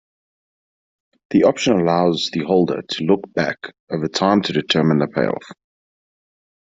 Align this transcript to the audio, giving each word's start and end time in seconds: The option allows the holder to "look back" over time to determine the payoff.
The 1.29 1.43
option 1.43 1.73
allows 1.73 2.31
the 2.33 2.39
holder 2.43 2.81
to 2.81 3.03
"look 3.03 3.31
back" 3.35 3.59
over 3.91 4.07
time 4.07 4.41
to 4.41 4.51
determine 4.51 4.97
the 4.97 5.05
payoff. 5.05 5.43